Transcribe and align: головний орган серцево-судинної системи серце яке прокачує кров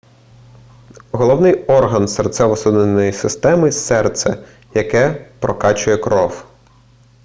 головний 1.11 1.53
орган 1.63 2.05
серцево-судинної 2.05 3.11
системи 3.13 3.71
серце 3.71 4.45
яке 4.73 5.31
прокачує 5.39 5.97
кров 5.97 6.45